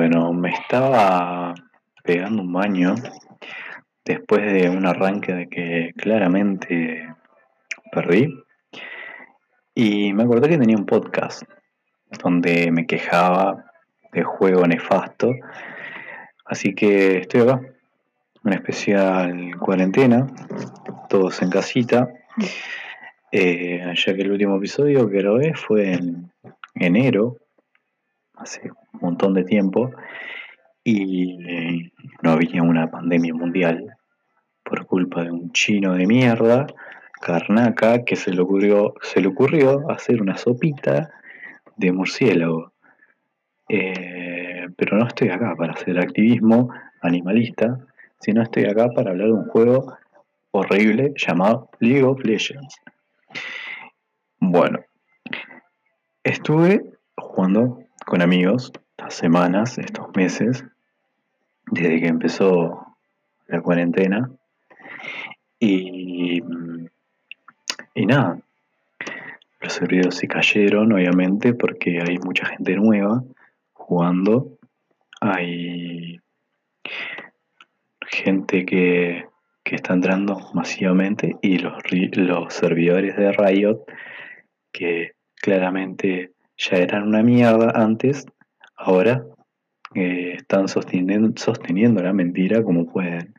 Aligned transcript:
Bueno, 0.00 0.32
me 0.32 0.50
estaba 0.50 1.52
pegando 2.04 2.42
un 2.42 2.52
baño 2.52 2.94
después 4.04 4.52
de 4.52 4.70
un 4.70 4.86
arranque 4.86 5.34
de 5.34 5.48
que 5.48 5.92
claramente 5.96 7.04
perdí. 7.90 8.32
Y 9.74 10.12
me 10.12 10.22
acordé 10.22 10.50
que 10.50 10.58
tenía 10.58 10.76
un 10.76 10.86
podcast 10.86 11.42
donde 12.22 12.70
me 12.70 12.86
quejaba 12.86 13.72
de 14.12 14.22
juego 14.22 14.68
nefasto. 14.68 15.34
Así 16.44 16.76
que 16.76 17.18
estoy 17.18 17.40
acá, 17.40 17.60
una 18.44 18.54
especial 18.54 19.56
cuarentena, 19.58 20.28
todos 21.08 21.42
en 21.42 21.50
casita. 21.50 22.08
Eh, 23.32 23.92
ya 23.96 24.14
que 24.14 24.22
el 24.22 24.30
último 24.30 24.58
episodio 24.58 25.10
que 25.10 25.18
grabé 25.18 25.54
fue 25.54 25.94
en 25.94 26.30
enero, 26.76 27.38
hace 28.38 28.70
un 28.92 29.00
montón 29.00 29.34
de 29.34 29.44
tiempo, 29.44 29.90
y 30.84 31.36
no 32.22 32.30
había 32.30 32.62
una 32.62 32.90
pandemia 32.90 33.34
mundial 33.34 33.96
por 34.62 34.86
culpa 34.86 35.24
de 35.24 35.30
un 35.30 35.52
chino 35.52 35.94
de 35.94 36.06
mierda, 36.06 36.66
Karnaka, 37.20 38.04
que 38.04 38.16
se 38.16 38.32
le 38.32 38.40
ocurrió, 38.40 38.94
se 39.02 39.20
le 39.20 39.28
ocurrió 39.28 39.90
hacer 39.90 40.22
una 40.22 40.36
sopita 40.36 41.10
de 41.76 41.92
murciélago. 41.92 42.72
Eh, 43.68 44.68
pero 44.76 44.96
no 44.96 45.06
estoy 45.06 45.28
acá 45.28 45.54
para 45.56 45.72
hacer 45.72 45.98
activismo 45.98 46.70
animalista, 47.02 47.78
sino 48.20 48.42
estoy 48.42 48.64
acá 48.64 48.88
para 48.90 49.10
hablar 49.10 49.28
de 49.28 49.32
un 49.34 49.48
juego 49.48 49.96
horrible 50.52 51.12
llamado 51.16 51.68
League 51.80 52.04
of 52.04 52.24
Legends. 52.24 52.76
Bueno, 54.40 54.78
estuve 56.22 56.82
jugando 57.16 57.82
con 58.08 58.22
amigos 58.22 58.72
estas 58.96 59.12
semanas, 59.12 59.76
estos 59.76 60.08
meses, 60.16 60.64
desde 61.70 62.00
que 62.00 62.08
empezó 62.08 62.96
la 63.48 63.60
cuarentena. 63.60 64.30
Y, 65.60 66.42
y 67.94 68.06
nada, 68.06 68.38
los 69.60 69.72
servidores 69.74 70.14
se 70.14 70.26
cayeron, 70.26 70.90
obviamente, 70.90 71.52
porque 71.52 72.00
hay 72.00 72.16
mucha 72.16 72.46
gente 72.46 72.76
nueva 72.76 73.22
jugando. 73.74 74.56
Hay 75.20 76.18
gente 78.06 78.64
que, 78.64 79.26
que 79.62 79.74
está 79.74 79.92
entrando 79.92 80.40
masivamente 80.54 81.36
y 81.42 81.58
los, 81.58 81.74
los 81.92 82.54
servidores 82.54 83.18
de 83.18 83.32
Riot 83.32 83.84
que 84.72 85.12
claramente 85.34 86.32
ya 86.58 86.76
eran 86.76 87.04
una 87.04 87.22
mierda 87.22 87.70
antes, 87.74 88.26
ahora 88.76 89.24
eh, 89.94 90.34
están 90.36 90.68
sosteniendo, 90.68 91.32
sosteniendo 91.40 92.02
la 92.02 92.12
mentira 92.12 92.62
como 92.62 92.86
pueden. 92.86 93.34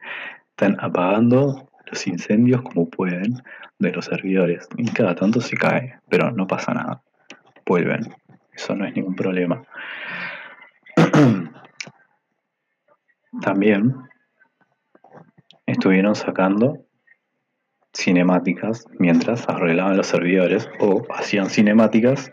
Están 0.51 0.77
apagando 0.79 1.69
los 1.85 2.07
incendios 2.07 2.61
como 2.61 2.89
pueden 2.89 3.41
de 3.77 3.91
los 3.91 4.05
servidores. 4.05 4.67
Y 4.77 4.89
cada 4.91 5.15
tanto 5.15 5.41
se 5.41 5.55
cae, 5.57 5.99
pero 6.09 6.31
no 6.31 6.47
pasa 6.47 6.73
nada. 6.73 7.03
Vuelven. 7.65 8.13
Eso 8.53 8.75
no 8.75 8.85
es 8.85 8.95
ningún 8.95 9.15
problema. 9.15 9.63
También 13.41 13.95
estuvieron 15.65 16.15
sacando 16.15 16.85
cinemáticas 17.93 18.85
mientras 18.97 19.47
arreglaban 19.47 19.97
los 19.97 20.07
servidores 20.07 20.69
o 20.79 21.03
hacían 21.09 21.49
cinemáticas 21.49 22.31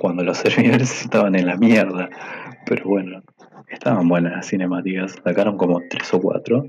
cuando 0.00 0.24
los 0.24 0.38
servidores 0.44 1.02
estaban 1.02 1.34
en 1.34 1.46
la 1.46 1.56
mierda. 1.56 2.08
Pero 2.66 2.84
bueno, 2.86 3.22
estaban 3.68 4.08
buenas 4.08 4.32
las 4.32 4.46
cinemáticas, 4.48 5.16
sacaron 5.22 5.56
como 5.56 5.80
tres 5.88 6.12
o 6.14 6.20
cuatro, 6.20 6.66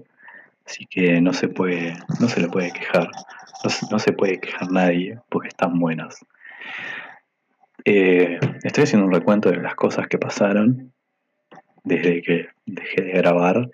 así 0.66 0.86
que 0.86 1.22
no 1.22 1.34
se 1.34 1.48
puede, 1.48 1.96
no 2.20 2.28
se 2.28 2.42
le 2.42 2.48
puede 2.48 2.72
quejar, 2.72 3.10
no 3.90 4.00
se, 4.00 4.14
puede 4.14 4.40
quejar 4.40 4.72
nadie 4.72 5.20
porque 5.30 5.50
están 5.50 5.80
buenas. 5.80 6.26
Eh, 7.86 8.40
estoy 8.64 8.84
haciendo 8.84 9.08
un 9.08 9.14
recuento 9.14 9.50
de 9.50 9.58
las 9.58 9.76
cosas 9.76 10.08
que 10.08 10.18
pasaron 10.18 10.94
desde 11.84 12.22
que 12.22 12.50
dejé 12.66 13.02
de 13.02 13.12
grabar 13.14 13.70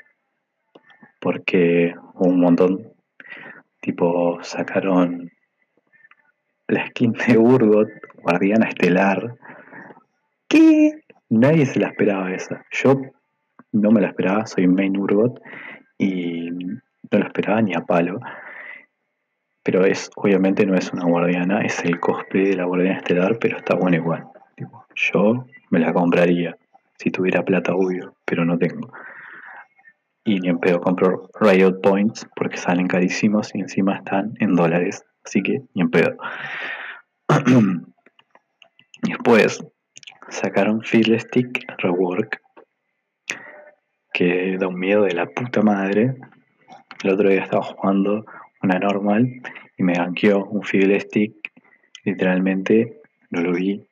porque 1.20 1.94
un 2.14 2.40
montón 2.40 2.94
Tipo, 3.88 4.40
sacaron 4.44 5.32
la 6.68 6.88
skin 6.88 7.14
de 7.14 7.38
Urgot, 7.38 7.88
Guardiana 8.22 8.68
Estelar. 8.68 9.38
Nadie 11.30 11.66
se 11.66 11.80
la 11.80 11.88
esperaba 11.88 12.32
esa. 12.34 12.66
Yo 12.72 13.02
no 13.72 13.92
me 13.92 14.02
la 14.02 14.08
esperaba, 14.08 14.46
soy 14.46 14.68
main 14.68 14.98
Urgot 14.98 15.42
y 15.98 16.50
no 16.52 17.20
la 17.20 17.26
esperaba 17.26 17.62
ni 17.62 17.74
a 17.74 17.82
palo. 17.82 18.20
Pero 19.64 19.86
es, 19.86 20.10
obviamente 20.16 20.66
no 20.66 20.76
es 20.76 20.94
una 20.94 21.06
guardiana, 21.06 21.62
es 21.62 21.84
el 21.84 22.00
cosplay 22.00 22.46
de 22.46 22.56
la 22.56 22.66
guardiana 22.66 22.98
estelar, 22.98 23.38
pero 23.40 23.58
está 23.58 23.76
bueno 23.76 23.98
igual. 23.98 24.26
yo 24.96 25.46
me 25.70 25.80
la 25.80 25.94
compraría 25.94 26.58
si 26.98 27.12
tuviera 27.12 27.44
plata, 27.44 27.76
obvio, 27.76 28.16
pero 28.26 28.46
no 28.46 28.58
tengo 28.58 28.92
y 30.28 30.42
ni 30.42 30.50
en 30.50 30.60
pedo 30.60 30.82
compro 30.82 31.30
Riot 31.40 31.80
Points 31.82 32.28
porque 32.36 32.58
salen 32.58 32.88
carísimos 32.88 33.56
y 33.56 33.62
encima 33.62 33.96
están 33.96 34.34
en 34.40 34.56
dólares. 34.56 35.06
Así 35.24 35.42
que 35.42 35.62
ni 35.74 35.84
en 35.84 35.90
pedo. 35.90 36.18
Después 39.04 39.64
sacaron 40.30 40.82
Feel 40.84 41.20
Stick 41.20 41.66
Rework 41.78 42.42
que 44.14 44.58
da 44.58 44.68
un 44.68 44.80
miedo 44.80 45.04
de 45.04 45.14
la 45.14 45.28
puta 45.28 45.62
madre. 45.62 46.16
El 47.04 47.12
otro 47.12 47.30
día 47.30 47.44
estaba 47.44 47.62
jugando 47.62 48.26
una 48.64 48.80
normal 48.80 49.44
y 49.78 49.84
me 49.84 49.94
ganqueó 49.94 50.44
un 50.46 50.64
Feel 50.64 51.00
Stick. 51.00 51.52
Literalmente 52.04 53.02
no 53.30 53.42
lo 53.42 53.52
vi. 53.54 53.86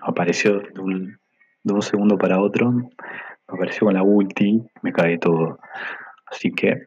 Apareció 0.00 0.60
de 0.60 0.80
un, 0.80 1.18
segundo 1.80 2.18
para 2.18 2.38
otro 2.38 2.70
apareció 3.46 3.86
con 3.86 3.94
la 3.94 4.02
ulti, 4.02 4.62
me 4.82 4.92
cae 4.92 5.18
todo. 5.18 5.58
Así 6.26 6.52
que 6.52 6.86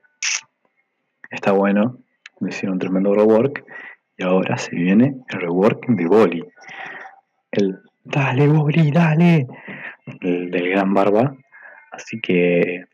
está 1.29 1.51
bueno, 1.51 1.97
me 2.39 2.49
hicieron 2.49 2.73
un 2.73 2.79
tremendo 2.79 3.13
rework 3.13 3.65
y 4.15 4.23
ahora 4.23 4.57
se 4.57 4.75
viene 4.75 5.17
el 5.29 5.41
rework 5.41 5.87
de 5.87 6.05
Boli. 6.05 6.45
El 7.51 7.81
dale 8.03 8.47
Boli, 8.47 8.91
dale, 8.91 9.47
el 10.21 10.51
del 10.51 10.69
gran 10.69 10.93
barba. 10.93 11.35
Así 11.91 12.19
que 12.19 12.85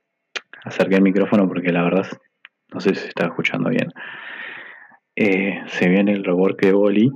acerqué 0.63 0.95
el 0.95 1.01
micrófono 1.01 1.47
porque 1.47 1.71
la 1.71 1.83
verdad 1.83 2.07
no 2.73 2.79
sé 2.79 2.95
si 2.95 3.01
se 3.01 3.07
está 3.09 3.25
escuchando 3.25 3.69
bien. 3.69 3.91
Eh, 5.15 5.61
se 5.67 5.89
viene 5.89 6.11
el 6.13 6.23
rework 6.23 6.61
de 6.61 6.73
Boli. 6.73 7.11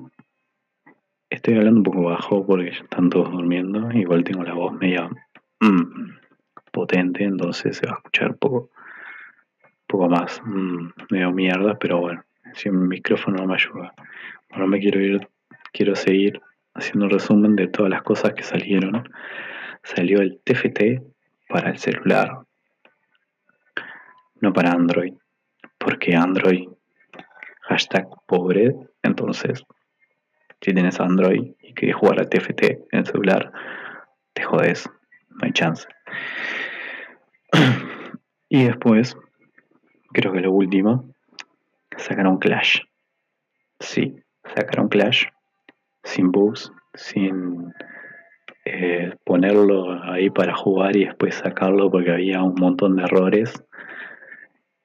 Estoy 1.30 1.56
hablando 1.56 1.80
un 1.80 1.84
poco 1.84 2.04
bajo 2.04 2.46
porque 2.46 2.70
están 2.70 3.10
todos 3.10 3.32
durmiendo. 3.32 3.92
Igual 3.92 4.24
tengo 4.24 4.44
la 4.44 4.54
voz 4.54 4.74
media... 4.74 5.10
Mm, 5.60 6.14
potente, 6.74 7.24
entonces 7.24 7.78
se 7.78 7.86
va 7.86 7.94
a 7.94 7.96
escuchar 7.98 8.36
poco, 8.36 8.72
poco 9.88 10.10
más 10.10 10.42
mm, 10.44 10.90
medio 11.12 11.32
mierda, 11.32 11.78
pero 11.80 12.02
bueno, 12.02 12.26
si 12.54 12.70
mi 12.70 12.88
micrófono 12.88 13.38
no 13.38 13.48
me 13.48 13.54
ayuda. 13.54 13.94
Bueno, 14.50 14.68
me 14.68 14.80
quiero 14.80 15.00
ir, 15.00 15.28
quiero 15.72 15.96
seguir 15.96 16.42
haciendo 16.76 17.06
un 17.06 17.12
resumen 17.12 17.56
de 17.56 17.68
todas 17.68 17.90
las 17.90 18.04
cosas 18.04 18.34
que 18.34 18.44
salieron. 18.44 19.10
Salió 19.84 20.22
el 20.22 20.40
TFT 20.44 21.02
para 21.50 21.70
el 21.70 21.78
celular, 21.78 22.40
no 24.40 24.54
para 24.54 24.72
Android, 24.72 25.14
porque 25.78 26.16
Android, 26.16 26.70
hashtag 27.62 28.08
pobre, 28.26 28.76
entonces, 29.04 29.64
si 30.62 30.74
tienes 30.74 31.00
Android 31.00 31.52
y 31.62 31.74
quieres 31.74 31.98
jugar 31.98 32.20
al 32.20 32.30
TFT 32.30 32.64
en 32.92 33.00
el 33.00 33.06
celular, 33.06 33.52
te 34.34 34.44
jodes, 34.44 34.90
no 35.30 35.40
hay 35.42 35.52
chance. 35.52 35.88
y 38.50 38.64
después, 38.64 39.18
creo 40.14 40.32
que 40.32 40.40
lo 40.40 40.52
último, 40.52 41.14
sacaron 41.98 42.38
Clash. 42.38 42.80
Sí, 43.80 44.16
sacaron 44.56 44.88
Clash 44.88 45.26
sin 46.04 46.32
bugs, 46.32 46.72
sin 46.94 47.74
eh, 48.66 49.16
ponerlo 49.26 50.02
ahí 50.04 50.30
para 50.30 50.56
jugar 50.56 50.96
y 50.96 51.06
después 51.06 51.36
sacarlo 51.36 51.92
porque 51.92 52.12
había 52.12 52.42
un 52.44 52.56
montón 52.56 52.96
de 52.96 53.04
errores. 53.04 53.64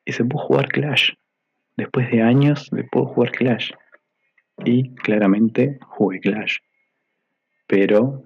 Y 0.04 0.12
se 0.12 0.24
pudo 0.24 0.44
jugar 0.44 0.68
Clash. 0.68 1.12
Después 1.76 2.10
de 2.10 2.22
años, 2.22 2.66
se 2.66 2.84
pudo 2.84 3.06
jugar 3.06 3.32
Clash. 3.32 3.72
Y 4.64 4.94
claramente 4.94 5.78
jugué 5.82 6.20
Clash. 6.20 6.58
Pero 7.66 8.24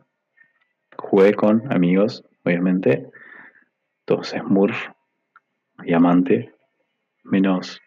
jugué 0.96 1.34
con 1.34 1.70
amigos, 1.72 2.24
obviamente, 2.44 3.10
todos 4.04 4.30
Smurf, 4.30 4.88
Diamante, 5.84 6.54
menos 7.24 7.80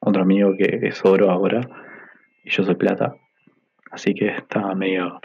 otro 0.00 0.22
amigo 0.22 0.54
que 0.56 0.80
es 0.82 1.04
oro 1.04 1.30
ahora 1.30 1.60
y 2.44 2.50
yo 2.50 2.62
soy 2.64 2.76
plata. 2.76 3.14
Así 3.96 4.12
que 4.12 4.28
estaba 4.28 4.74
medio 4.74 5.18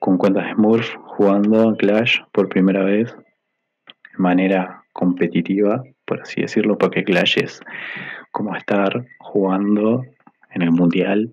con 0.00 0.18
cuentas 0.18 0.50
Smurf 0.54 0.96
jugando 0.96 1.76
Clash 1.76 2.22
por 2.32 2.48
primera 2.48 2.82
vez 2.82 3.14
de 3.14 4.18
manera 4.18 4.82
competitiva, 4.92 5.84
por 6.04 6.22
así 6.22 6.40
decirlo, 6.40 6.76
porque 6.76 7.04
Clash 7.04 7.38
es 7.38 7.60
como 8.32 8.56
estar 8.56 9.06
jugando 9.20 10.02
en 10.50 10.62
el 10.62 10.72
mundial 10.72 11.32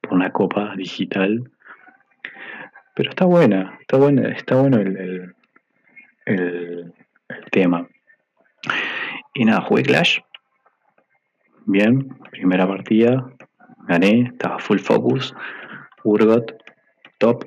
por 0.00 0.14
una 0.14 0.32
copa 0.32 0.74
digital. 0.76 1.44
Pero 2.94 3.10
está 3.10 3.26
buena, 3.26 3.76
está 3.82 3.98
buena, 3.98 4.28
está 4.30 4.56
bueno 4.62 4.78
el, 4.78 5.34
el, 6.24 6.94
tema. 7.50 7.86
Y 9.34 9.44
nada, 9.44 9.60
jugué 9.60 9.82
Clash. 9.82 10.20
Bien, 11.66 12.16
primera 12.30 12.66
partida, 12.66 13.30
gané, 13.86 14.30
estaba 14.32 14.58
full 14.58 14.78
focus. 14.78 15.34
Urgot, 16.04 16.52
top, 17.18 17.44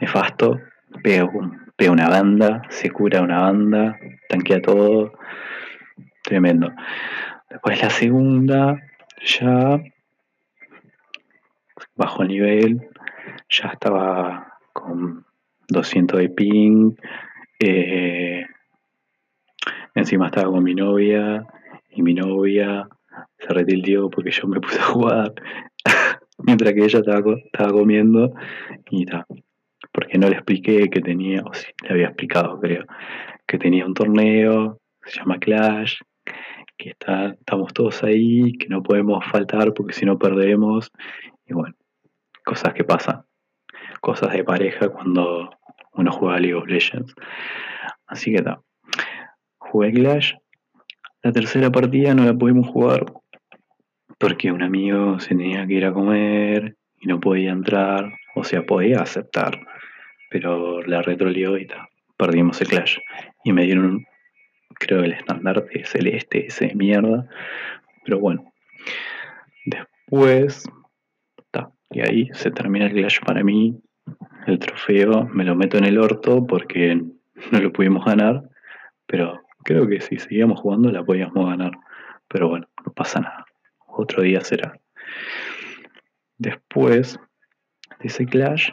nefasto, 0.00 0.60
pega, 1.02 1.28
pega 1.76 1.92
una 1.92 2.08
banda, 2.08 2.62
se 2.68 2.90
cura 2.90 3.22
una 3.22 3.40
banda, 3.40 3.98
tanquea 4.28 4.60
todo, 4.62 5.12
tremendo. 6.22 6.72
Después 7.50 7.82
la 7.82 7.90
segunda, 7.90 8.76
ya 9.24 9.80
bajo 11.96 12.24
nivel, 12.24 12.88
ya 13.48 13.68
estaba 13.68 14.58
con 14.72 15.26
200 15.68 16.20
de 16.20 16.28
ping, 16.28 16.94
eh, 17.58 18.46
encima 19.94 20.26
estaba 20.26 20.52
con 20.52 20.62
mi 20.62 20.74
novia 20.74 21.44
y 21.90 22.02
mi 22.02 22.14
novia 22.14 22.88
se 23.38 23.48
retildió 23.48 24.10
porque 24.10 24.30
yo 24.30 24.46
me 24.46 24.60
puse 24.60 24.78
a 24.78 24.84
jugar 24.84 25.34
mientras 26.38 26.74
que 26.74 26.84
ella 26.84 26.98
estaba, 26.98 27.70
comiendo 27.70 28.32
y 28.90 29.06
tal. 29.06 29.24
Porque 29.92 30.18
no 30.18 30.28
le 30.28 30.34
expliqué 30.34 30.88
que 30.90 31.00
tenía, 31.00 31.42
o 31.42 31.54
sí, 31.54 31.66
le 31.82 31.90
había 31.90 32.06
explicado 32.06 32.60
creo, 32.60 32.84
que 33.46 33.58
tenía 33.58 33.86
un 33.86 33.94
torneo, 33.94 34.80
se 35.04 35.18
llama 35.18 35.38
Clash, 35.38 35.96
que 36.76 36.90
está, 36.90 37.30
estamos 37.30 37.72
todos 37.72 38.02
ahí, 38.04 38.52
que 38.52 38.68
no 38.68 38.82
podemos 38.82 39.24
faltar 39.26 39.72
porque 39.74 39.94
si 39.94 40.04
no 40.04 40.18
perdemos. 40.18 40.92
Y 41.46 41.54
bueno, 41.54 41.74
cosas 42.44 42.74
que 42.74 42.84
pasan. 42.84 43.24
Cosas 44.00 44.32
de 44.32 44.44
pareja 44.44 44.88
cuando 44.88 45.50
uno 45.94 46.12
juega 46.12 46.38
League 46.38 46.54
of 46.54 46.68
Legends. 46.68 47.14
Así 48.06 48.30
que 48.30 48.38
está. 48.38 48.60
Jugué 49.58 49.92
Clash. 49.92 50.34
La 51.22 51.32
tercera 51.32 51.70
partida 51.70 52.14
no 52.14 52.24
la 52.24 52.34
pudimos 52.34 52.68
jugar 52.68 53.06
porque 54.18 54.52
un 54.52 54.62
amigo 54.62 55.18
se 55.20 55.28
tenía 55.28 55.66
que 55.66 55.74
ir 55.74 55.84
a 55.84 55.92
comer 55.92 56.76
y 57.00 57.06
no 57.06 57.20
podía 57.20 57.50
entrar. 57.50 58.12
O 58.34 58.44
sea, 58.44 58.64
podía 58.64 59.00
aceptar. 59.00 59.60
Pero 60.30 60.82
la 60.82 61.02
retrolió 61.02 61.56
y 61.56 61.62
está. 61.62 61.88
Perdimos 62.16 62.60
el 62.60 62.68
Clash. 62.68 62.98
Y 63.44 63.52
me 63.52 63.64
dieron, 63.64 64.04
creo, 64.74 65.02
el 65.02 65.12
estandarte 65.12 65.84
celeste, 65.84 66.46
ese 66.46 66.68
de 66.68 66.74
mierda. 66.74 67.28
Pero 68.04 68.18
bueno. 68.18 68.52
Después. 69.64 70.64
Y 71.90 72.00
ahí 72.00 72.28
se 72.34 72.50
termina 72.50 72.86
el 72.86 72.92
Clash 72.92 73.20
para 73.24 73.42
mí 73.42 73.80
el 74.46 74.58
trofeo 74.58 75.28
me 75.32 75.44
lo 75.44 75.54
meto 75.54 75.76
en 75.78 75.84
el 75.84 75.98
orto 75.98 76.46
porque 76.46 76.94
no 76.94 77.60
lo 77.60 77.72
pudimos 77.72 78.04
ganar, 78.04 78.48
pero 79.06 79.40
creo 79.62 79.86
que 79.86 80.00
si 80.00 80.18
seguíamos 80.18 80.60
jugando 80.60 80.90
la 80.90 81.04
podíamos 81.04 81.46
ganar. 81.46 81.72
Pero 82.28 82.48
bueno, 82.48 82.66
no 82.84 82.92
pasa 82.92 83.20
nada. 83.20 83.46
Otro 84.00 84.22
día 84.22 84.40
será. 84.42 84.78
Después 86.36 87.18
de 87.98 88.06
ese 88.06 88.26
Clash, 88.26 88.70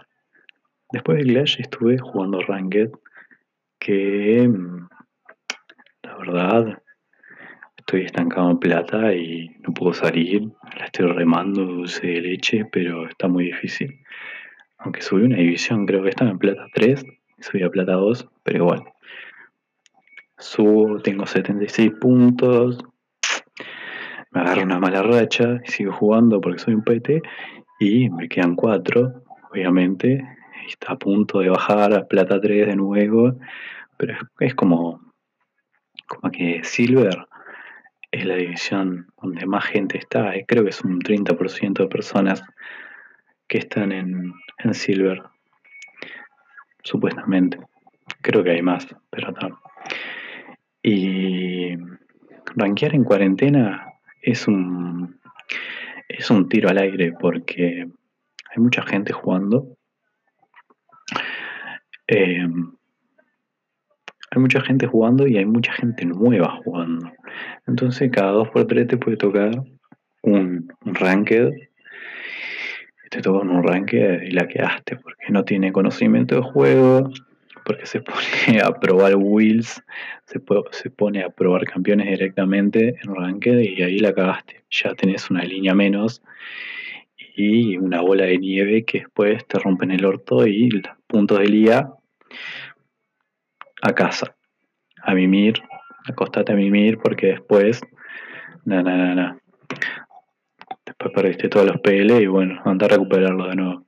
después 0.92 1.18
del 1.18 1.34
Clash 1.34 1.60
estuve 1.62 1.98
jugando 1.98 2.42
Ranked, 2.42 2.92
que 3.80 4.48
la 6.04 6.16
verdad 6.18 6.84
estoy 7.76 8.04
estancado 8.04 8.52
en 8.52 8.60
plata 8.60 9.16
y 9.16 9.50
no 9.62 9.74
puedo 9.74 9.94
salir. 9.96 10.44
La 10.78 10.86
estoy 10.86 11.08
remando 11.08 11.66
dulce 11.66 12.06
de 12.06 12.22
leche, 12.22 12.66
pero 12.72 13.08
está 13.10 13.28
muy 13.28 13.46
difícil. 13.46 14.04
Aunque 14.78 15.02
subí 15.02 15.24
una 15.24 15.38
división, 15.38 15.88
creo 15.88 16.04
que 16.04 16.10
estaba 16.10 16.30
en 16.30 16.38
plata 16.38 16.68
3 16.72 17.04
y 17.40 17.42
subí 17.42 17.64
a 17.64 17.72
plata 17.72 17.94
2, 17.94 18.30
pero 18.44 18.58
igual. 18.60 18.84
Subo, 20.38 21.00
tengo 21.00 21.26
76 21.26 21.94
puntos. 22.00 22.78
Me 24.36 24.42
agarro 24.42 24.64
una 24.64 24.80
mala 24.80 25.02
racha 25.02 25.62
y 25.66 25.72
sigo 25.72 25.94
jugando 25.94 26.42
porque 26.42 26.60
soy 26.60 26.74
un 26.74 26.84
PT. 26.84 27.22
Y 27.80 28.10
me 28.10 28.28
quedan 28.28 28.58
4, 28.58 29.24
obviamente. 29.50 30.28
Está 30.68 30.92
a 30.92 31.00
punto 31.00 31.40
de 31.40 31.48
bajar 31.48 31.94
a 31.94 32.06
plata 32.06 32.42
3 32.42 32.68
de 32.68 32.76
nuevo. 32.76 33.38
Pero 33.96 34.18
es, 34.42 34.54
como, 34.54 35.00
como 36.06 36.34
que 36.34 36.62
Silver 36.66 37.28
es 38.12 38.26
la 38.26 38.36
división 38.36 39.08
donde 39.22 39.46
más 39.46 39.64
gente 39.64 39.98
está. 39.98 40.34
Creo 40.46 40.66
que 40.66 40.72
es 40.72 40.82
un 40.82 41.00
30% 41.00 41.84
de 41.84 41.88
personas 41.88 42.44
que 43.48 43.60
están 43.60 43.94
en, 43.94 44.34
en 44.58 44.74
Silver. 44.74 45.24
Supuestamente. 46.84 47.58
Creo 48.22 48.44
que 48.44 48.52
hay 48.52 48.62
más, 48.62 48.86
pero 49.10 49.32
no. 49.32 49.62
Y 50.84 51.78
rankear 52.58 52.96
en 52.96 53.06
cuarentena 53.06 53.95
es 54.26 54.48
un 54.48 55.20
es 56.08 56.30
un 56.30 56.48
tiro 56.50 56.70
al 56.70 56.78
aire 56.78 57.14
porque 57.20 57.88
hay 58.50 58.58
mucha 58.58 58.84
gente 58.84 59.14
jugando. 59.14 59.78
Eh, 62.08 62.46
hay 64.32 64.42
mucha 64.42 64.62
gente 64.62 64.86
jugando 64.86 65.28
y 65.28 65.38
hay 65.38 65.46
mucha 65.46 65.74
gente 65.74 66.06
nueva 66.06 66.60
jugando. 66.64 67.12
Entonces 67.68 68.12
cada 68.12 68.32
dos 68.32 68.50
por 68.50 68.68
tres 68.68 68.88
te 68.88 68.98
puede 68.98 69.18
tocar 69.18 69.52
un, 70.22 70.72
un 70.86 70.96
ranked 70.96 71.52
te 73.16 73.22
toca 73.22 73.40
un 73.46 73.64
ranking 73.64 74.20
y 74.24 74.32
la 74.32 74.48
quedaste 74.48 74.98
porque 74.98 75.26
no 75.30 75.44
tiene 75.46 75.72
conocimiento 75.72 76.36
de 76.36 76.42
juego, 76.42 77.10
porque 77.64 77.86
se 77.86 78.02
pone 78.02 78.18
a 78.64 78.80
probar 78.80 79.16
wheels, 79.16 79.84
se, 80.26 80.42
se 80.72 80.90
pone 80.90 81.24
a 81.24 81.30
probar 81.30 81.66
campeones 81.66 82.08
directamente 82.08 82.96
en 83.02 83.16
ranked 83.16 83.60
y 83.60 83.82
ahí 83.82 84.00
la 84.00 84.14
cagaste. 84.14 84.64
Ya 84.70 84.94
tenés 84.96 85.30
una 85.30 85.44
línea 85.44 85.74
menos 85.74 86.22
y 87.36 87.78
una 87.78 88.02
bola 88.02 88.26
de 88.26 88.38
nieve 88.38 88.86
que 88.86 89.00
después 89.00 89.46
te 89.46 89.60
rompen 89.60 89.92
el 89.92 90.06
orto 90.06 90.48
y 90.48 90.70
puntos 91.08 91.40
de 91.40 91.50
IA 91.50 91.94
a 93.82 93.94
casa, 93.94 94.36
a 95.04 95.14
mimir, 95.14 95.62
acostate 96.08 96.54
a 96.54 96.56
mimir 96.56 96.98
porque 96.98 97.28
después, 97.28 97.82
na, 98.64 98.82
na, 98.82 98.98
na, 98.98 99.16
na. 99.16 99.40
Después 100.86 101.12
perdiste 101.14 101.50
todos 101.50 101.66
los 101.66 101.80
PL 101.82 102.22
y 102.22 102.28
bueno, 102.28 102.62
anda 102.64 102.86
a 102.86 102.90
recuperarlo 102.90 103.48
de 103.50 103.56
nuevo. 103.56 103.86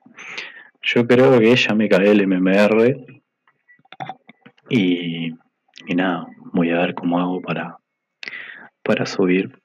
Yo 0.82 1.08
creo 1.08 1.40
que 1.40 1.56
ya 1.56 1.74
me 1.76 1.90
cae 1.90 2.12
el 2.12 2.28
MMR 2.28 2.96
y, 4.70 5.34
y 5.86 5.96
nada, 5.96 6.28
voy 6.54 6.72
a 6.72 6.80
ver 6.80 6.94
cómo 6.94 7.20
hago 7.20 7.42
para, 7.42 7.78
para 8.84 9.06
subir. 9.06 9.62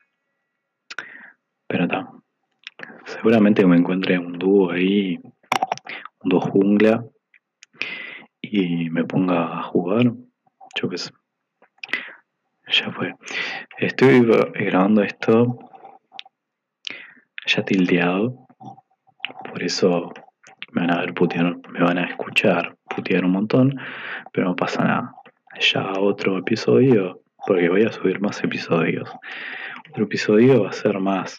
Pero 1.66 1.84
está. 1.84 2.10
Seguramente 3.04 3.66
me 3.66 3.76
encuentre 3.76 4.18
un 4.18 4.38
dúo 4.38 4.70
ahí, 4.70 5.18
un 6.20 6.28
dúo 6.28 6.40
jungla 6.40 7.04
y 8.40 8.90
me 8.90 9.04
ponga 9.04 9.58
a 9.58 9.62
jugar. 9.62 10.12
Yo 10.80 10.88
qué 10.88 10.98
sé. 10.98 11.10
Ya 12.68 12.90
fue. 12.90 13.14
Estoy 13.78 14.24
grabando 14.54 15.02
esto 15.02 15.58
ya 17.46 17.64
tildeado. 17.64 18.46
Por 19.48 19.62
eso 19.62 20.12
me 20.72 20.82
van 20.82 20.90
a 20.90 21.00
ver 21.00 21.14
putear, 21.14 21.56
me 21.70 21.80
van 21.80 21.98
a 21.98 22.04
escuchar 22.04 22.76
putear 22.94 23.24
un 23.24 23.32
montón, 23.32 23.78
pero 24.32 24.48
no 24.48 24.56
pasa 24.56 24.84
nada. 24.84 25.14
Ya 25.60 25.92
otro 25.98 26.38
episodio, 26.38 27.20
porque 27.46 27.68
voy 27.68 27.84
a 27.84 27.92
subir 27.92 28.20
más 28.20 28.42
episodios. 28.42 29.10
Otro 29.90 30.04
episodio 30.04 30.62
va 30.64 30.70
a 30.70 30.72
ser 30.72 30.98
más 30.98 31.38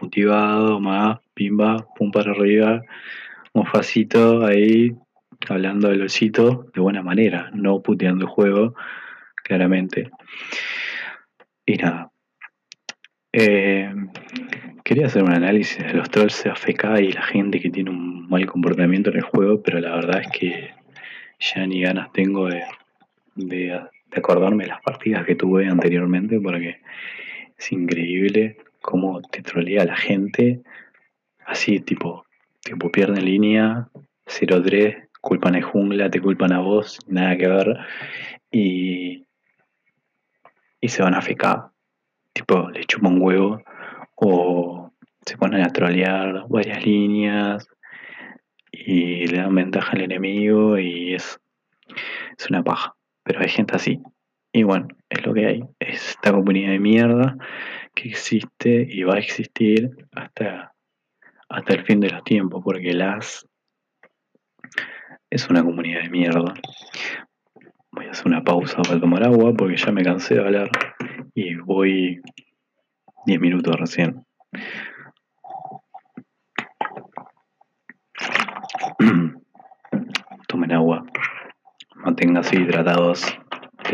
motivado, 0.00 0.80
más 0.80 1.18
pimba, 1.34 1.86
pum 1.96 2.10
para 2.10 2.32
arriba, 2.32 2.82
un 3.52 3.66
facito 3.66 4.44
ahí, 4.44 4.96
hablando 5.48 5.88
del 5.88 6.02
osito 6.02 6.66
de 6.74 6.80
buena 6.80 7.02
manera, 7.02 7.50
no 7.54 7.80
puteando 7.80 8.24
el 8.24 8.30
juego, 8.30 8.74
claramente. 9.44 10.10
Y 11.66 11.76
nada. 11.76 12.11
Eh, 13.32 13.92
Quería 14.84 15.06
hacer 15.06 15.22
un 15.22 15.32
análisis 15.32 15.78
de 15.78 15.94
los 15.94 16.10
trolls 16.10 16.44
AFK 16.44 17.00
y 17.00 17.12
la 17.12 17.22
gente 17.22 17.60
que 17.60 17.70
tiene 17.70 17.90
un 17.90 18.28
mal 18.28 18.44
comportamiento 18.46 19.10
en 19.10 19.18
el 19.18 19.22
juego, 19.22 19.62
pero 19.62 19.78
la 19.78 19.94
verdad 19.94 20.22
es 20.22 20.28
que 20.28 20.70
ya 21.38 21.64
ni 21.66 21.82
ganas 21.82 22.12
tengo 22.12 22.48
de, 22.48 22.64
de, 23.36 23.80
acordarme 24.14 24.64
de 24.64 24.70
las 24.70 24.82
partidas 24.82 25.24
que 25.24 25.36
tuve 25.36 25.68
anteriormente, 25.68 26.40
porque 26.40 26.80
es 27.56 27.72
increíble 27.72 28.56
cómo 28.80 29.22
te 29.22 29.40
trolea 29.42 29.84
la 29.84 29.96
gente, 29.96 30.62
así 31.46 31.78
tipo, 31.78 32.26
tipo 32.60 32.90
pierde 32.90 33.22
línea, 33.22 33.88
03, 34.26 35.10
culpan 35.20 35.54
a 35.54 35.62
jungla, 35.62 36.10
te 36.10 36.20
culpan 36.20 36.52
a 36.52 36.58
vos, 36.58 36.98
nada 37.06 37.36
que 37.36 37.46
ver. 37.46 37.78
Y, 38.50 39.24
y 40.80 40.88
se 40.88 41.02
van 41.02 41.14
a 41.14 41.22
ficar. 41.22 41.71
Tipo, 42.32 42.70
le 42.70 42.84
chupan 42.84 43.14
un 43.14 43.22
huevo. 43.22 43.62
O 44.14 44.92
se 45.24 45.36
ponen 45.36 45.62
a 45.62 45.70
trolear 45.70 46.46
varias 46.48 46.84
líneas. 46.84 47.66
Y 48.70 49.26
le 49.26 49.38
dan 49.38 49.54
ventaja 49.54 49.92
al 49.92 50.02
enemigo. 50.02 50.78
Y 50.78 51.14
es, 51.14 51.40
es 52.38 52.50
una 52.50 52.62
paja. 52.62 52.94
Pero 53.22 53.40
hay 53.40 53.48
gente 53.48 53.76
así. 53.76 54.00
Y 54.52 54.64
bueno, 54.64 54.88
es 55.08 55.24
lo 55.24 55.32
que 55.32 55.46
hay. 55.46 55.64
Es 55.78 56.10
esta 56.10 56.32
comunidad 56.32 56.72
de 56.72 56.78
mierda 56.78 57.36
que 57.94 58.08
existe 58.08 58.86
y 58.88 59.02
va 59.02 59.14
a 59.14 59.18
existir 59.18 59.90
hasta, 60.12 60.74
hasta 61.48 61.74
el 61.74 61.84
fin 61.84 62.00
de 62.00 62.10
los 62.10 62.22
tiempos, 62.24 62.62
porque 62.64 62.92
las 62.92 63.46
es 65.30 65.48
una 65.48 65.64
comunidad 65.64 66.02
de 66.02 66.10
mierda. 66.10 66.54
Voy 67.90 68.06
a 68.06 68.10
hacer 68.10 68.26
una 68.26 68.44
pausa 68.44 68.82
para 68.82 69.00
tomar 69.00 69.24
agua 69.24 69.54
porque 69.54 69.76
ya 69.76 69.90
me 69.90 70.02
cansé 70.02 70.34
de 70.34 70.40
hablar 70.40 70.70
voy 71.64 72.20
10 73.26 73.40
minutos 73.40 73.76
recién. 73.76 74.24
Tomen 80.48 80.72
agua, 80.72 81.04
manténganse 81.96 82.56
hidratados. 82.56 83.24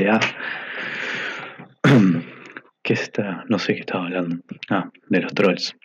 ¿Qué 2.83 2.93
está? 2.93 3.45
No 3.49 3.59
sé 3.59 3.75
qué 3.75 3.81
estaba 3.81 4.05
hablando. 4.05 4.37
Ah, 4.71 4.91
de 5.09 5.21
los 5.21 5.35
trolls. 5.35 5.77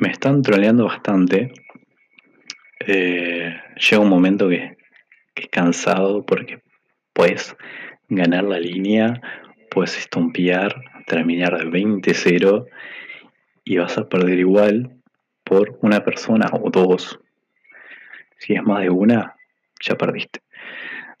Me 0.00 0.10
están 0.10 0.42
troleando 0.42 0.84
bastante. 0.86 1.52
Eh, 2.80 3.60
llega 3.74 4.02
un 4.02 4.08
momento 4.08 4.48
que, 4.48 4.76
que, 5.34 5.42
es 5.42 5.48
cansado 5.48 6.24
porque 6.24 6.62
puedes 7.12 7.56
ganar 8.08 8.44
la 8.44 8.58
línea, 8.58 9.20
puedes 9.70 9.96
estompear, 9.98 10.74
terminar 11.06 11.58
de 11.58 11.66
20-0 11.66 12.66
y 13.64 13.76
vas 13.78 13.98
a 13.98 14.08
perder 14.08 14.38
igual 14.38 14.96
por 15.44 15.78
una 15.82 16.04
persona 16.04 16.48
o 16.52 16.70
dos. 16.70 17.18
Si 18.38 18.54
es 18.54 18.62
más 18.62 18.82
de 18.82 18.90
una, 18.90 19.34
ya 19.80 19.96
perdiste 19.96 20.40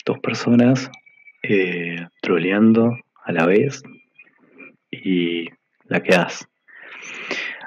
dos 0.06 0.20
personas 0.20 0.90
eh, 1.42 2.06
troleando 2.22 2.96
a 3.24 3.32
la 3.32 3.44
vez 3.44 3.82
y 4.90 5.48
la 5.84 6.02
quedas. 6.02 6.48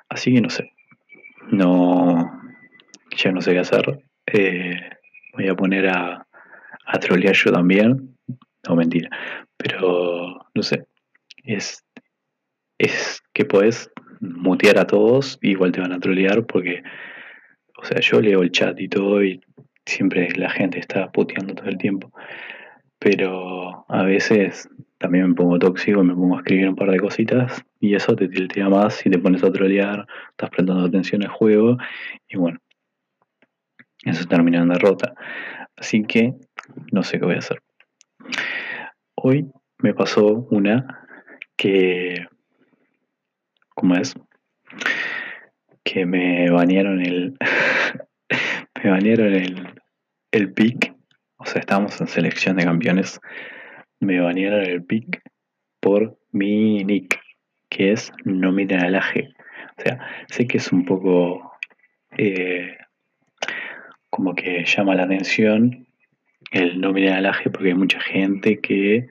Así 0.08 0.34
que 0.34 0.42
no 0.42 0.50
sé. 0.50 0.72
No. 1.52 2.42
Ya 3.16 3.32
no 3.32 3.42
sé 3.42 3.52
qué 3.52 3.60
hacer. 3.60 4.04
Eh, 4.26 4.80
voy 5.34 5.48
a 5.50 5.56
poner 5.56 5.90
a, 5.90 6.26
a 6.86 7.00
trolear 7.00 7.36
yo 7.36 7.52
también. 7.52 8.16
No, 8.70 8.76
mentira. 8.76 9.10
Pero 9.58 10.46
no 10.54 10.64
sé. 10.64 10.86
Es, 11.44 11.84
es 12.78 13.24
que 13.34 13.46
puedes 13.46 13.92
mutear 14.22 14.78
a 14.78 14.86
todos. 14.86 15.40
igual 15.42 15.72
te 15.72 15.82
van 15.82 15.92
a 15.92 16.00
trolear 16.00 16.46
porque. 16.46 16.84
O 17.82 17.84
sea, 17.84 18.00
yo 18.00 18.22
leo 18.22 18.44
el 18.44 18.52
chat 18.52 18.80
y 18.80 18.90
todo 18.90 19.24
y 19.24 19.42
siempre 19.86 20.30
la 20.36 20.50
gente 20.50 20.80
está 20.80 21.12
puteando 21.12 21.56
todo 21.56 21.70
el 21.70 21.78
tiempo. 21.78 22.12
Pero 23.00 23.86
a 23.88 24.04
veces 24.04 24.70
también 24.98 25.30
me 25.30 25.36
pongo 25.36 25.58
tóxico, 25.58 26.04
me 26.04 26.14
pongo 26.14 26.36
a 26.36 26.40
escribir 26.40 26.70
un 26.70 26.76
par 26.76 26.92
de 26.92 27.00
cositas 27.00 27.64
y 27.80 27.96
eso 27.96 28.16
te 28.16 28.28
tiltea 28.28 28.68
más 28.70 29.06
y 29.06 29.10
te 29.10 29.18
pones 29.18 29.44
a 29.44 29.52
trolear, 29.52 30.06
estás 30.32 30.50
prestando 30.50 30.86
atención 30.86 31.24
al 31.24 31.30
juego 31.30 31.78
y 32.28 32.38
bueno, 32.38 32.60
eso 34.04 34.26
termina 34.26 34.60
en 34.60 34.70
derrota. 34.70 35.16
Así 35.78 36.04
que 36.04 36.34
no 36.92 37.04
sé 37.04 37.18
qué 37.18 37.26
voy 37.26 37.36
a 37.36 37.40
hacer. 37.40 37.62
Hoy 39.22 39.52
me 39.80 39.94
pasó 39.94 40.48
una 40.50 41.06
que, 41.58 42.26
¿cómo 43.76 43.96
es? 43.96 44.16
Que 45.84 46.06
me 46.06 46.50
banearon 46.50 47.02
el, 47.02 47.38
me 48.82 48.90
banearon 48.90 49.34
el, 49.34 49.74
el 50.32 50.54
pick, 50.54 50.96
o 51.36 51.46
sea, 51.46 51.60
estábamos 51.60 52.00
en 52.00 52.08
selección 52.08 52.56
de 52.56 52.64
campeones, 52.64 53.20
me 54.00 54.22
banearon 54.22 54.62
el 54.62 54.86
pick 54.86 55.22
por 55.82 56.18
mi 56.32 56.86
nick, 56.86 57.20
que 57.70 57.92
es 57.92 58.14
no 58.24 58.54
miren 58.54 58.86
al. 58.86 58.96
O 58.96 59.82
sea, 59.82 60.00
sé 60.30 60.48
que 60.48 60.60
es 60.60 60.72
un 60.72 60.86
poco 60.86 61.52
eh, 62.18 62.78
como 64.10 64.34
que 64.34 64.64
llama 64.64 64.96
la 64.96 65.04
atención 65.04 65.89
el 66.52 66.80
no 66.82 66.94
miren 66.94 67.14
al 67.14 67.26
aje 67.26 67.50
porque 67.50 67.70
hay 67.70 67.76
mucha 67.76 68.00
gente 68.00 68.60
que 68.60 69.08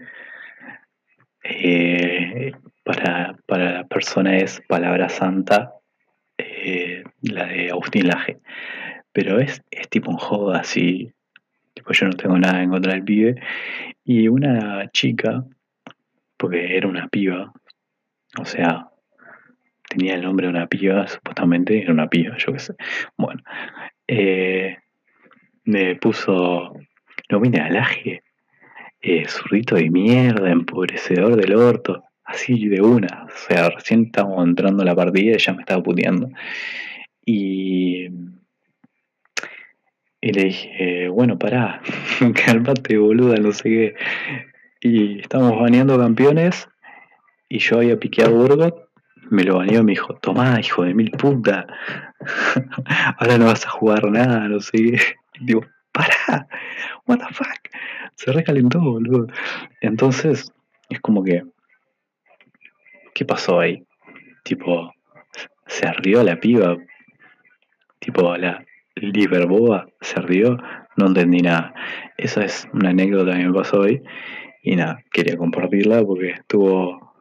eh, 1.45 2.53
para, 2.85 3.37
para, 3.47 3.73
la 3.73 3.87
persona 3.87 4.37
es 4.37 4.61
palabra 4.69 5.09
santa 5.09 5.75
eh, 6.39 7.05
la 7.23 7.47
de 7.47 7.71
Agustín 7.71 8.09
Laje. 8.09 8.39
Pero 9.13 9.41
es, 9.41 9.63
es 9.71 9.89
tipo 9.89 10.11
un 10.11 10.19
juego 10.19 10.53
así. 10.53 11.13
Tipo, 11.75 11.93
yo 11.93 12.07
no 12.07 12.13
tengo 12.13 12.39
nada 12.39 12.63
en 12.63 12.71
contra 12.71 12.93
del 12.93 13.05
pibe. 13.05 13.37
Y 14.05 14.29
una 14.29 14.91
chica, 14.93 15.45
porque 16.37 16.77
era 16.77 16.89
una 16.89 17.09
piba, 17.09 17.53
o 18.39 18.45
sea, 18.45 18.89
tenía 19.89 20.15
el 20.15 20.23
nombre 20.23 20.47
de 20.47 20.53
una 20.53 20.67
piba, 20.67 21.07
supuestamente 21.09 21.81
era 21.81 21.93
una 21.93 22.09
piba, 22.09 22.37
yo 22.39 22.53
qué 22.53 22.59
sé. 22.59 22.75
Bueno, 23.17 23.43
eh, 24.07 24.79
me 25.65 25.97
puso, 25.97 26.75
no 27.29 27.41
vine 27.41 27.61
alaje, 27.61 28.23
eh, 29.01 29.27
zurrito 29.29 29.77
de 29.77 29.91
mierda, 29.91 30.51
empobrecedor 30.51 31.37
del 31.37 31.55
orto, 31.55 32.05
así 32.25 32.69
de 32.69 32.81
una. 32.81 33.27
O 33.27 33.37
sea, 33.37 33.71
recién 33.71 34.07
estábamos 34.07 34.47
entrando 34.47 34.83
a 34.83 34.87
la 34.87 34.95
partida 34.95 35.37
y 35.37 35.39
ya 35.39 35.53
me 35.53 35.63
estaba 35.63 35.83
puteando. 35.83 36.31
Y 37.25 38.09
y 40.21 40.33
le 40.33 40.45
dije, 40.45 41.09
bueno, 41.09 41.39
pará, 41.39 41.81
calmate, 42.45 42.99
boluda, 42.99 43.37
no 43.37 43.53
sé 43.53 43.63
qué. 43.69 43.95
Y 44.81 45.21
estamos 45.21 45.61
baneando 45.61 45.99
campeones 45.99 46.69
y 47.49 47.59
yo 47.61 47.77
había 47.77 47.99
piqueado 47.99 48.35
Burgot, 48.35 48.89
me 49.31 49.45
lo 49.45 49.59
baneó 49.59 49.81
y 49.81 49.85
me 49.85 49.93
dijo, 49.93 50.15
tomá, 50.15 50.59
hijo 50.61 50.83
de 50.83 50.95
mil 50.95 51.11
puta, 51.13 51.67
ahora 53.19 53.39
no 53.39 53.47
vas 53.47 53.65
a 53.67 53.71
jugar 53.71 54.11
nada, 54.11 54.49
no 54.49 54.61
sé 54.61 54.79
qué. 54.79 55.01
Digo, 55.41 55.63
pará, 55.99 56.49
what 57.07 57.19
the 57.19 57.35
fuck, 57.35 57.69
se 58.15 58.33
recalentó, 58.33 58.81
boludo. 58.81 59.27
Entonces, 59.81 60.53
es 60.89 61.01
como 61.01 61.23
que, 61.25 61.43
¿qué 63.15 63.25
pasó 63.25 63.61
ahí? 63.61 63.85
Tipo, 64.45 64.93
se 65.67 65.87
ardió 65.87 66.23
la 66.23 66.41
piba, 66.41 66.77
tipo, 68.01 68.37
la, 68.37 68.65
Liberboa 69.01 69.89
se 70.01 70.21
rió, 70.21 70.59
no 70.97 71.07
entendí 71.07 71.41
nada. 71.41 71.75
Esa 72.17 72.45
es 72.45 72.69
una 72.73 72.91
anécdota 72.91 73.37
que 73.37 73.45
me 73.45 73.53
pasó 73.53 73.81
hoy 73.81 74.03
y 74.63 74.77
nada, 74.77 75.03
quería 75.13 75.37
compartirla 75.37 76.03
porque 76.03 76.31
estuvo 76.31 77.15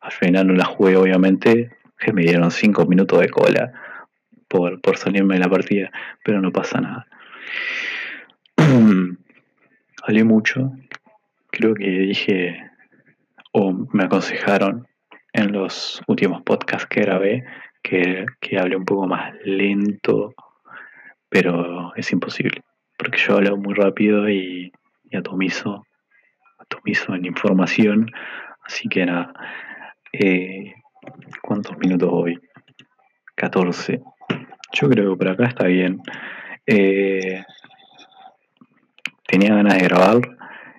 al 0.00 0.12
final 0.12 0.46
no 0.46 0.54
la 0.54 0.66
jugué 0.66 0.96
obviamente, 0.96 1.70
que 1.98 2.12
me 2.12 2.22
dieron 2.22 2.50
5 2.50 2.84
minutos 2.86 3.20
de 3.20 3.30
cola 3.30 3.72
por, 4.48 4.80
por 4.82 4.98
salirme 4.98 5.34
de 5.34 5.40
la 5.40 5.48
partida, 5.48 5.90
pero 6.22 6.42
no 6.42 6.52
pasa 6.52 6.80
nada. 6.80 7.06
Hablé 10.02 10.24
mucho, 10.24 10.72
creo 11.50 11.74
que 11.74 11.88
dije 11.88 12.70
o 13.52 13.72
me 13.92 14.04
aconsejaron 14.04 14.86
en 15.32 15.52
los 15.52 16.02
últimos 16.06 16.42
podcasts 16.42 16.86
que 16.88 17.02
grabé 17.02 17.44
que, 17.82 18.26
que 18.40 18.58
hable 18.58 18.76
un 18.76 18.84
poco 18.84 19.06
más 19.06 19.34
lento 19.44 20.34
pero 21.34 21.92
es 21.96 22.12
imposible, 22.12 22.62
porque 22.96 23.18
yo 23.18 23.34
hablo 23.34 23.56
muy 23.56 23.74
rápido 23.74 24.30
y, 24.30 24.70
atomizo, 25.12 25.84
atomizo 26.60 27.12
en 27.12 27.24
información, 27.24 28.08
así 28.64 28.88
que 28.88 29.04
nada, 29.04 29.34
eh, 30.12 30.74
¿cuántos 31.42 31.76
minutos 31.78 32.08
voy? 32.08 32.40
14. 33.34 34.00
Yo 34.74 34.88
creo 34.88 35.10
que 35.10 35.16
por 35.16 35.28
acá 35.28 35.46
está 35.46 35.66
bien. 35.66 36.00
Eh, 36.66 37.42
tenía 39.34 39.56
ganas 39.56 39.74
de 39.74 39.88
grabar, 39.88 40.20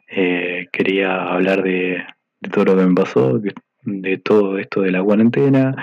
eh, 0.07 0.67
quería 0.71 1.23
hablar 1.23 1.61
de, 1.61 2.05
todo 2.53 2.63
lo 2.63 2.77
que 2.77 2.85
me 2.85 2.95
pasó, 2.95 3.37
de 3.81 4.17
todo 4.17 4.57
esto 4.59 4.79
de 4.81 4.91
la 4.91 5.03
cuarentena 5.03 5.75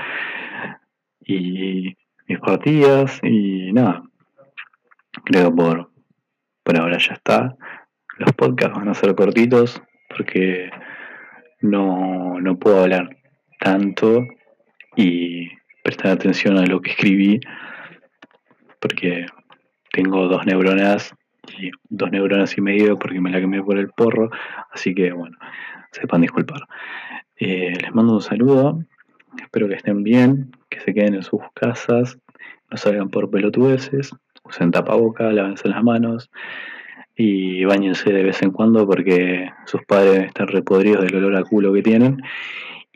y 1.20 1.94
mis 2.26 2.38
partidas 2.40 3.20
y 3.22 3.74
nada, 3.74 4.02
creo 5.22 5.54
por, 5.54 5.90
por 6.62 6.80
ahora 6.80 6.96
ya 6.96 7.12
está. 7.12 7.54
Los 8.16 8.32
podcasts 8.32 8.78
van 8.78 8.88
a 8.88 8.94
ser 8.94 9.14
cortitos 9.14 9.82
porque 10.08 10.70
no, 11.60 12.40
no 12.40 12.58
puedo 12.58 12.84
hablar 12.84 13.18
tanto 13.60 14.24
y 14.96 15.50
prestar 15.84 16.12
atención 16.12 16.56
a 16.56 16.64
lo 16.64 16.80
que 16.80 16.92
escribí 16.92 17.38
porque 18.80 19.26
que 19.92 20.02
tengo 20.02 20.26
dos 20.26 20.46
neuronas 20.46 21.14
y 21.58 21.70
dos 21.88 22.10
neuronas 22.10 22.56
y 22.56 22.60
medio 22.60 22.98
porque 22.98 23.20
me 23.20 23.30
la 23.30 23.40
quemé 23.40 23.62
por 23.62 23.78
el 23.78 23.88
porro, 23.88 24.30
así 24.70 24.94
que 24.94 25.12
bueno, 25.12 25.36
sepan 25.90 26.20
disculpar. 26.20 26.62
Eh, 27.36 27.74
les 27.80 27.94
mando 27.94 28.14
un 28.14 28.22
saludo, 28.22 28.84
espero 29.40 29.68
que 29.68 29.74
estén 29.74 30.02
bien, 30.02 30.52
que 30.68 30.80
se 30.80 30.94
queden 30.94 31.14
en 31.14 31.22
sus 31.22 31.40
casas, 31.54 32.18
no 32.70 32.76
salgan 32.76 33.10
por 33.10 33.30
pelotudeces, 33.30 34.14
usen 34.44 34.70
tapaboca, 34.70 35.32
lávense 35.32 35.68
las 35.68 35.82
manos 35.82 36.30
y 37.16 37.64
bañense 37.64 38.12
de 38.12 38.22
vez 38.22 38.42
en 38.42 38.50
cuando 38.50 38.86
porque 38.86 39.50
sus 39.66 39.84
padres 39.84 40.26
están 40.26 40.48
repodridos 40.48 41.04
del 41.04 41.16
olor 41.16 41.36
a 41.36 41.42
culo 41.42 41.72
que 41.72 41.82
tienen. 41.82 42.22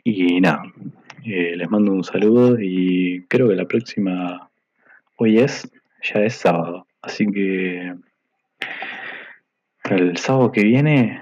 Y 0.03 0.39
nada, 0.39 0.63
eh, 1.25 1.55
les 1.55 1.69
mando 1.69 1.91
un 1.91 2.03
saludo 2.03 2.57
y 2.59 3.25
creo 3.27 3.49
que 3.49 3.55
la 3.55 3.65
próxima, 3.65 4.49
hoy 5.17 5.39
es, 5.39 5.69
ya 6.01 6.21
es 6.21 6.35
sábado, 6.35 6.87
así 7.01 7.27
que 7.27 7.93
el 9.83 10.17
sábado 10.17 10.51
que 10.51 10.63
viene, 10.63 11.21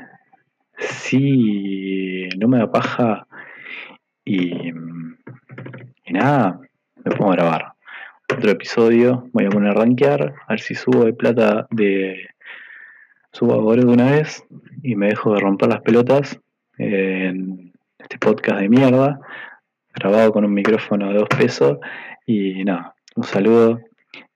si 0.78 2.30
no 2.38 2.48
me 2.48 2.58
da 2.58 2.72
paja 2.72 3.28
y, 4.24 4.72
nada, 6.10 6.60
me 7.04 7.16
pongo 7.16 7.32
a 7.32 7.36
grabar 7.36 7.74
otro 8.32 8.52
episodio. 8.52 9.30
Voy 9.34 9.46
a 9.46 9.50
poner 9.50 9.72
a 9.72 9.74
rankear, 9.74 10.34
a 10.48 10.54
ver 10.54 10.60
si 10.60 10.76
subo 10.76 11.06
de 11.06 11.14
plata 11.14 11.68
de. 11.70 12.30
Subo 13.32 13.54
ahora 13.54 13.84
de 13.84 13.92
una 13.92 14.12
vez 14.12 14.46
y 14.82 14.96
me 14.96 15.08
dejo 15.08 15.34
de 15.34 15.42
romper 15.42 15.68
las 15.68 15.82
pelotas 15.82 16.40
en 16.78 17.74
este 18.00 18.18
podcast 18.18 18.62
de 18.62 18.70
mierda, 18.70 19.20
grabado 19.94 20.32
con 20.32 20.46
un 20.46 20.54
micrófono 20.54 21.10
de 21.10 21.16
dos 21.16 21.28
pesos. 21.28 21.80
Y 22.26 22.64
nada, 22.64 22.96
un 23.16 23.24
saludo 23.24 23.82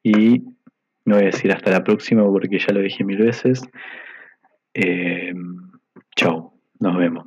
y 0.03 0.43
no 1.09 1.15
voy 1.15 1.23
a 1.23 1.31
decir 1.31 1.51
hasta 1.51 1.71
la 1.71 1.83
próxima 1.83 2.23
porque 2.23 2.59
ya 2.59 2.71
lo 2.71 2.81
dije 2.81 3.03
mil 3.03 3.17
veces. 3.17 3.61
Eh, 4.75 5.33
chau, 6.15 6.53
nos 6.79 6.97
vemos. 6.97 7.17